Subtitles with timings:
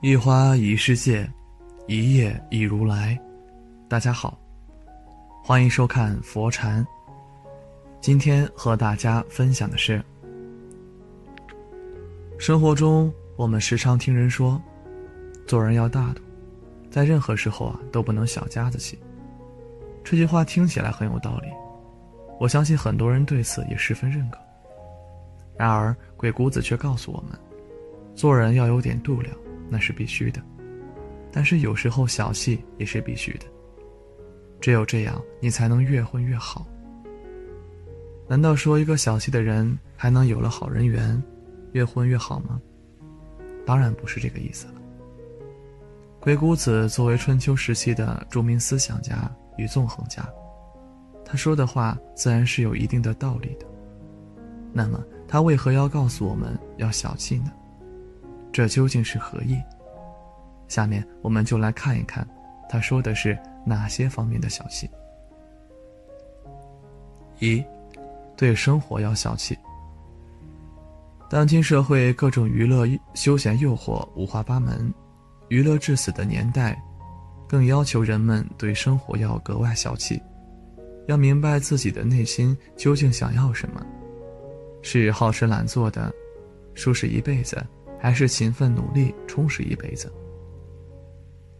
[0.00, 1.28] 一花一世界，
[1.88, 3.18] 一叶一如来。
[3.88, 4.38] 大家好，
[5.42, 6.86] 欢迎收看佛禅。
[8.00, 10.00] 今天和大家分享的是：
[12.38, 14.62] 生活中我们时常听人说，
[15.48, 16.22] 做人要大度，
[16.92, 18.96] 在任何时候啊都不能小家子气。
[20.04, 21.48] 这句话听起来很有道理，
[22.38, 24.38] 我相信很多人对此也十分认可。
[25.56, 27.36] 然而鬼谷子却告诉我们，
[28.14, 29.36] 做人要有点度量，
[29.68, 30.42] 那是必须的。
[31.30, 33.46] 但是有时候小气也是必须的。
[34.60, 36.66] 只有这样，你才能越混越好。
[38.26, 41.22] 难道说一个小气的人还能有了好人缘，
[41.72, 42.60] 越混越好吗？
[43.64, 44.74] 当然不是这个意思了。
[46.20, 50.28] 鬼谷子作为春秋时期的著名思想家与纵横家，
[51.24, 53.66] 他说的话自然是有一定的道理的。
[54.72, 55.02] 那么。
[55.30, 57.52] 他为何要告诉我们要小气呢？
[58.52, 59.56] 这究竟是何意？
[60.68, 62.26] 下面我们就来看一看，
[62.68, 64.88] 他说的是哪些方面的小气。
[67.38, 67.64] 一，
[68.36, 69.56] 对生活要小气。
[71.30, 74.92] 当今社会各种娱乐休闲诱惑五花八门，
[75.48, 76.76] 娱乐至死的年代，
[77.46, 80.20] 更要求人们对生活要格外小气，
[81.06, 83.86] 要明白自己的内心究竟想要什么。
[84.82, 86.12] 是好吃懒做的，
[86.74, 87.62] 舒适一辈子，
[87.98, 90.12] 还是勤奋努力充实一辈子？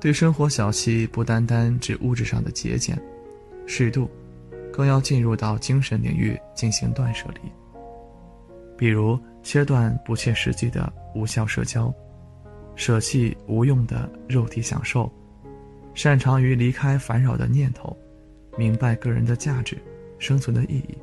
[0.00, 3.00] 对生活小气，不单单指物质上的节俭、
[3.66, 4.10] 适度，
[4.72, 7.50] 更要进入到精神领域进行断舍离。
[8.76, 11.94] 比如切断不切实际的无效社交，
[12.74, 15.10] 舍弃无用的肉体享受，
[15.94, 17.96] 擅长于离开烦扰的念头，
[18.58, 19.78] 明白个人的价值、
[20.18, 20.98] 生存的意义。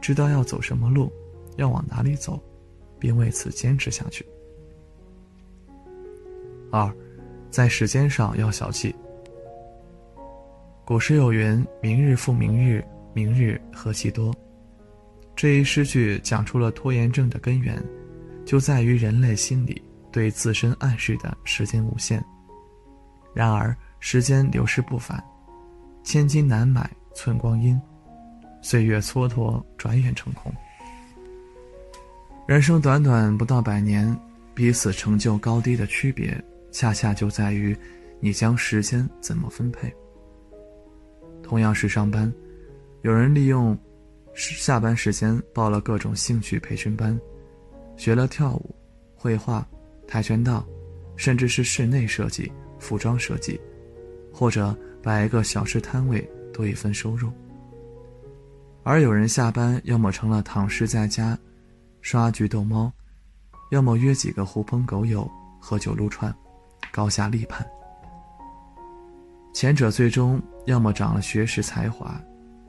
[0.00, 1.12] 知道要走什么路，
[1.56, 2.42] 要往哪里走，
[2.98, 4.24] 并为此坚持下去。
[6.70, 6.92] 二，
[7.50, 8.94] 在时间上要小气。
[10.84, 14.34] 古诗有云：“明日复明日，明日何其多。”
[15.36, 17.82] 这一诗句讲出了拖延症的根源，
[18.44, 19.80] 就在于人类心理
[20.10, 22.24] 对自身暗示的时间无限。
[23.34, 25.22] 然而，时间流逝不返，
[26.02, 27.80] 千金难买寸光阴。
[28.60, 30.52] 岁月蹉跎，转眼成空。
[32.46, 34.18] 人生短短不到百年，
[34.54, 36.36] 彼此成就高低的区别，
[36.70, 37.76] 恰恰就在于
[38.20, 39.92] 你将时间怎么分配。
[41.42, 42.32] 同样是上班，
[43.02, 43.76] 有人利用
[44.34, 47.18] 下班时间报了各种兴趣培训班，
[47.96, 48.74] 学了跳舞、
[49.14, 49.66] 绘画、
[50.06, 50.66] 跆拳道，
[51.16, 53.58] 甚至是室内设计、服装设计，
[54.32, 56.20] 或者摆一个小吃摊位，
[56.52, 57.30] 多一份收入。
[58.82, 61.38] 而有人下班，要么成了躺尸在家，
[62.00, 62.92] 刷剧逗猫，
[63.70, 65.28] 要么约几个狐朋狗友
[65.60, 66.34] 喝酒撸串，
[66.90, 67.66] 高下立判。
[69.52, 72.20] 前者最终要么长了学识才华，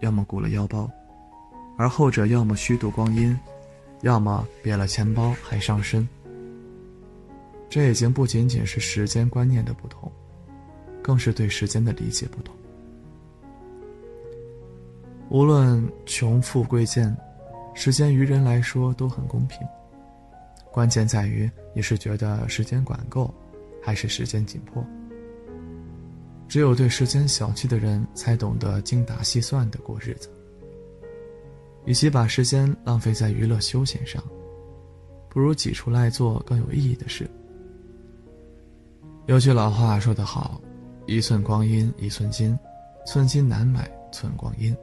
[0.00, 0.88] 要么鼓了腰包，
[1.76, 3.36] 而后者要么虚度光阴，
[4.02, 6.06] 要么瘪了钱包还伤身。
[7.68, 10.10] 这已经不仅仅是时间观念的不同，
[11.02, 12.54] 更是对时间的理解不同。
[15.28, 17.14] 无论穷富贵贱，
[17.74, 19.58] 时间于人来说都很公平。
[20.70, 23.34] 关键在于你是觉得时间管够，
[23.86, 24.84] 还是时间紧迫。
[26.48, 30.28] 只有对时间小气的人，才懂得精打细算的过日子。
[31.84, 34.20] 与其把时间浪费在娱乐休闲上，
[35.28, 37.30] 不如挤出来做更有意义的事。
[39.26, 40.60] 有句老话说得好
[41.06, 42.58] ：“一寸光阴一寸金，
[43.06, 44.76] 寸金难买寸光阴。”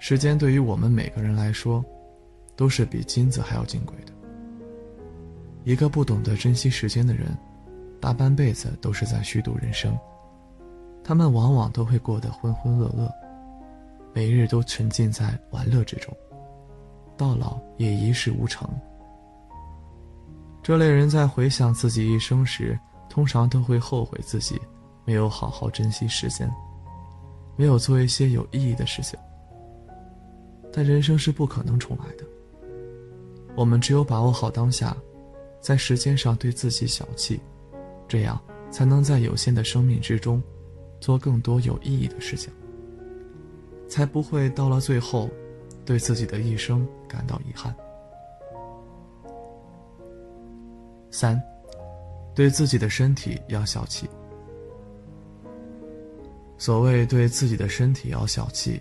[0.00, 1.84] 时间对于我们每个人来说，
[2.56, 4.12] 都是比金子还要金贵的。
[5.62, 7.36] 一个不懂得珍惜时间的人，
[8.00, 9.96] 大半辈子都是在虚度人生。
[11.04, 13.10] 他们往往都会过得浑浑噩噩，
[14.12, 16.14] 每日都沉浸在玩乐之中，
[17.16, 18.68] 到老也一事无成。
[20.62, 22.78] 这类人在回想自己一生时，
[23.08, 24.60] 通常都会后悔自己
[25.04, 26.48] 没有好好珍惜时间，
[27.56, 29.18] 没有做一些有意义的事情。
[30.72, 32.24] 但人生是不可能重来的。
[33.56, 34.96] 我们只有把握好当下，
[35.60, 37.40] 在时间上对自己小气，
[38.10, 38.38] 这样
[38.70, 40.42] 才能在有限的生命之中，
[41.00, 42.52] 做更多有意义的事情，
[43.88, 45.30] 才不会到了最后，
[45.84, 47.72] 对自己的一生感到遗憾。
[51.10, 51.40] 三，
[52.34, 54.10] 对自己的身体要小气。
[56.58, 58.80] 所谓对自己的身体要小气。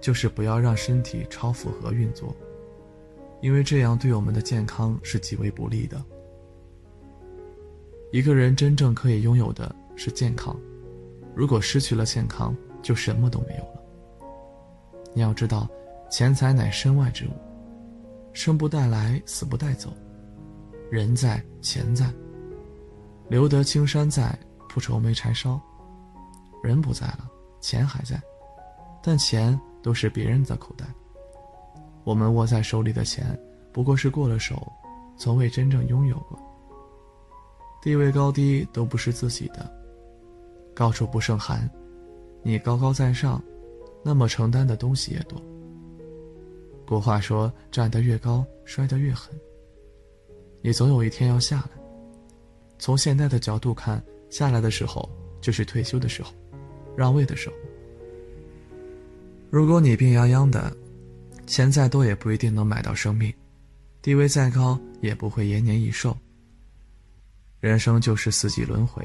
[0.00, 2.32] 就是不要让身体超负荷运作，
[3.42, 6.00] 因为这样对我们的健康是极为不利的。
[8.10, 10.56] 一个人真正可以拥有的是健康，
[11.34, 13.82] 如果失去了健康，就什么都没有了。
[15.12, 15.68] 你要知道，
[16.10, 17.30] 钱财乃身外之物，
[18.32, 19.92] 生不带来，死不带走。
[20.90, 22.10] 人在，钱在。
[23.28, 24.34] 留得青山在，
[24.70, 25.60] 不愁没柴烧。
[26.62, 27.28] 人不在了，
[27.60, 28.18] 钱还在，
[29.02, 30.86] 但钱都是别人的口袋。
[32.04, 33.38] 我们握在手里的钱，
[33.70, 34.72] 不过是过了手，
[35.18, 36.38] 从未真正拥有过。
[37.80, 39.70] 地位高低都不是自己的，
[40.74, 41.70] 高处不胜寒，
[42.42, 43.42] 你高高在上，
[44.04, 45.40] 那么承担的东西也多。
[46.86, 49.32] 古话说：“站得越高，摔得越狠。”
[50.60, 51.70] 你总有一天要下来。
[52.78, 55.08] 从现在的角度看，下来的时候
[55.40, 56.32] 就是退休的时候，
[56.96, 57.54] 让位的时候。
[59.50, 60.76] 如果你病殃殃的，
[61.46, 63.32] 钱再多也不一定能买到生命，
[64.02, 66.16] 地位再高也不会延年益寿。
[67.60, 69.04] 人生就是四季轮回，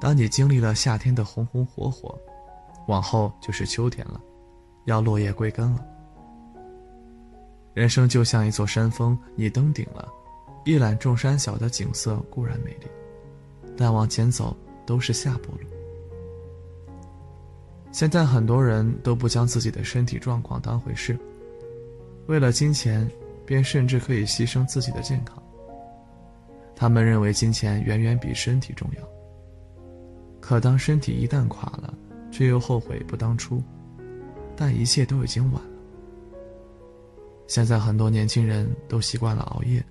[0.00, 2.18] 当你经历了夏天的红红火火，
[2.88, 4.18] 往后就是秋天了，
[4.86, 5.84] 要落叶归根了。
[7.74, 10.08] 人生就像一座山峰，你登顶了。
[10.64, 12.86] 一览众山小的景色固然美丽，
[13.76, 14.56] 但往前走
[14.86, 15.68] 都是下坡路。
[17.92, 21.16] 现在很多人都不将自己的身体状况当回事，
[22.26, 23.08] 为了金钱，
[23.44, 25.40] 便甚至可以牺牲自己的健康。
[26.76, 29.02] 他们认为金钱远远比身体重要。
[30.40, 31.92] 可当身体一旦垮了，
[32.30, 33.60] 却又后悔不当初，
[34.54, 35.70] 但一切都已经晚了。
[37.48, 39.82] 现在很多年轻人都习惯了熬夜。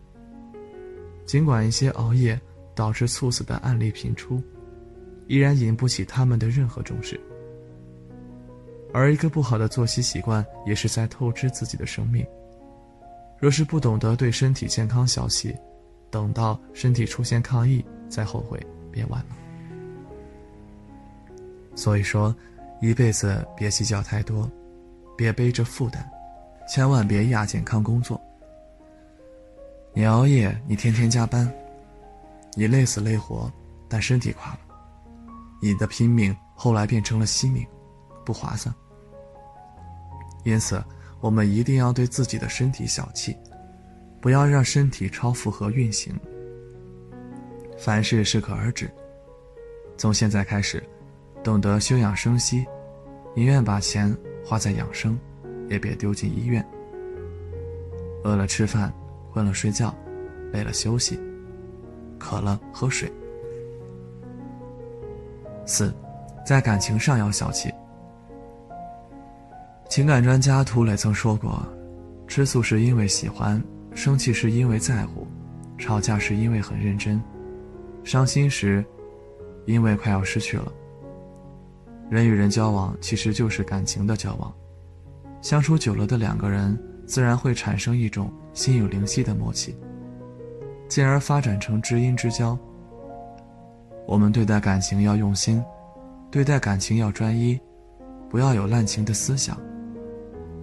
[1.26, 2.40] 尽管一些熬夜
[2.76, 4.42] 导致猝死的案例频出，
[5.28, 7.20] 依然引不起他们的任何重视。
[8.94, 12.26] 而一个不好的作息习惯，也是在透支自己的生命。
[13.40, 15.54] 若是不懂得对身体健康小气，
[16.10, 18.60] 等到身体出现抗议再后悔，
[18.92, 19.36] 便晚了。
[21.75, 22.34] 所以说，
[22.81, 24.50] 一辈子别计较太多，
[25.18, 26.06] 别背着负担，
[26.68, 28.19] 千万别亚健康工作。
[29.94, 31.52] 你熬夜，你天天加班，
[32.54, 33.51] 你累死累活，
[33.90, 34.60] 但身体垮了，
[35.62, 37.66] 你的拼命后来变成了惜命，
[38.25, 38.74] 不划算。
[40.44, 40.84] 因此，
[41.19, 43.36] 我们一定要对自己的身体小气，
[44.25, 46.12] 不要让身体超负荷运行。
[47.77, 48.89] 凡事适可而止，
[49.98, 50.83] 从现在开始，
[51.44, 52.66] 懂得休养生息，
[53.36, 54.12] 宁愿把钱
[54.44, 55.16] 花在养生，
[55.69, 56.68] 也别丢进医院。
[58.24, 58.92] 饿了吃饭。
[59.31, 59.94] 困了睡觉，
[60.51, 61.19] 累了休息，
[62.18, 63.12] 渴了喝水。
[65.68, 65.94] 四，
[66.44, 67.72] 在感情上要小气。
[69.88, 71.63] 情感专家涂磊曾说过
[72.27, 73.62] ：“吃醋是因为喜欢，
[73.96, 75.26] 生气是因为在乎，
[75.80, 77.20] 吵架是因为很认真，
[78.04, 78.86] 伤心时，
[79.66, 80.72] 因为快要失去了。”
[82.12, 84.54] 人与人交往其实就是感情的交往，
[85.42, 86.78] 相处久了的两个人。
[87.08, 89.78] 自然会产生一种心有灵犀的默契，
[90.88, 92.58] 进而发展成知音之交。
[94.08, 95.64] 我们对待感情要用心，
[96.32, 97.60] 对待感情要专一，
[98.28, 99.56] 不要有滥情的思想，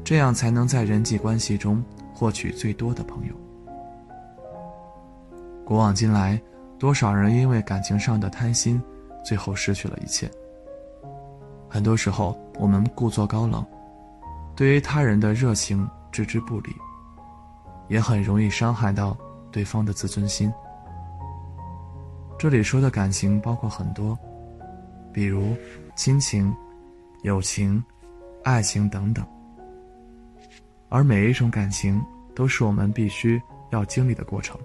[0.02, 1.80] 这样才能在人际关系中
[2.22, 3.34] 获取最多的朋友。
[5.64, 6.40] 古往今来，
[6.78, 8.80] 多少人因为感情上的贪心，
[9.24, 10.30] 最后失去了一切。
[11.68, 13.66] 很多时候，我们故作高冷，
[14.54, 15.84] 对于他人的热情。
[16.12, 16.70] 置之不理，
[17.88, 19.16] 也很容易伤害到
[19.50, 20.52] 对方的自尊心。
[22.38, 24.16] 这里说的感情包括很多，
[25.10, 25.56] 比如
[25.96, 26.54] 亲情、
[27.22, 27.82] 友情、
[28.44, 29.26] 爱情等等。
[30.92, 31.98] 而每一种感情
[32.34, 34.60] 都是我们必须要经历的过程。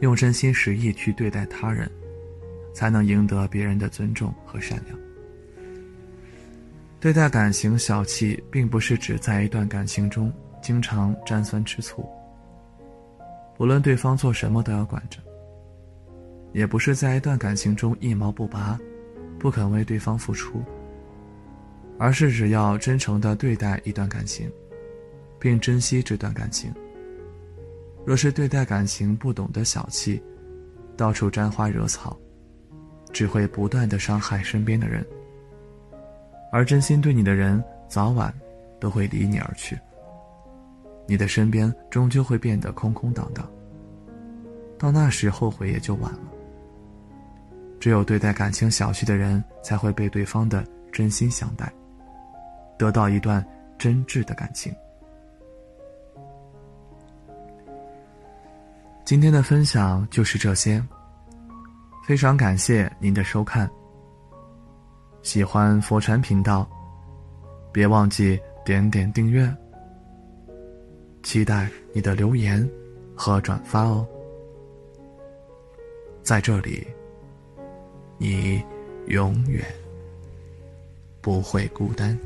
[0.00, 1.90] 用真心实意去对待他人，
[2.74, 4.98] 才能赢得别人的尊重和善良。
[7.00, 12.06] 对待感情小气，并不是指在一段感情中经常沾酸吃醋。
[13.56, 15.18] 无论对方做什么都要管着。
[16.52, 18.78] 也不是在一段感情中一毛不拔，
[19.38, 20.62] 不肯为对方付出。
[22.00, 24.50] 而是只要真诚的对待一段感情，
[25.38, 26.72] 并珍惜这段感情。
[28.06, 30.20] 若是对待感情不懂得小气，
[30.96, 32.18] 到处沾花惹草，
[33.12, 35.06] 只会不断的伤害身边的人。
[36.50, 38.32] 而真心对你的人，早晚
[38.80, 39.78] 都会离你而去。
[41.06, 43.46] 你的身边终究会变得空空荡荡。
[44.78, 46.32] 到那时，后悔也就晚了。
[47.78, 51.70] 只有对待感情小气的人，才会被对方的真心相待，
[52.80, 53.44] 得到一段
[53.76, 54.74] 真挚的感情。
[59.04, 60.82] 今天的分享就是这些，
[62.06, 63.70] 非常感谢您的收看。
[65.20, 66.66] 喜欢佛禅频道，
[67.70, 69.54] 别忘记点点订阅。
[71.22, 72.66] 期待你的留言
[73.14, 74.08] 和转发哦。
[76.22, 76.86] 在这里，
[78.16, 78.64] 你
[79.08, 79.62] 永远
[81.20, 82.18] 不会孤单。